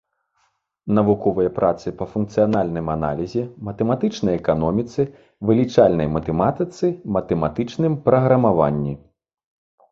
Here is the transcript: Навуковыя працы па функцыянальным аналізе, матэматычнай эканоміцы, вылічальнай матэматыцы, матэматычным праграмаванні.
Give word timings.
Навуковыя 0.99 1.49
працы 1.59 1.87
па 1.99 2.07
функцыянальным 2.13 2.87
аналізе, 2.95 3.43
матэматычнай 3.69 4.35
эканоміцы, 4.41 5.01
вылічальнай 5.51 6.07
матэматыцы, 6.17 6.85
матэматычным 7.19 7.93
праграмаванні. 8.11 8.93